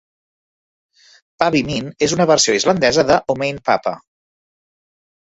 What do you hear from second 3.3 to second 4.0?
"O Mein Papa".